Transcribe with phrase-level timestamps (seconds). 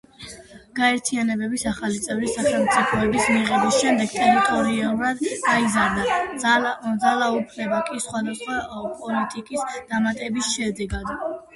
[0.77, 6.17] გაერთიანებები ახალი წევრი სახელმწიფოების მიღების შედეგად ტერიტორიულად გაიზარდა,
[7.05, 8.57] ძალაუფლება კი სხვადასხვა
[9.05, 11.15] პოლიტიკის დამატების შედეგად.